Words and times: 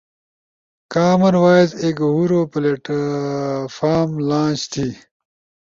کامن 0.93 1.35
وائس 1.43 1.69
ایک 1.81 1.97
ہورو 2.07 2.41
پلیٹ 2.51 2.83
فارم 3.75 4.11
لانچ 4.27 4.59
تھی، 4.71 4.87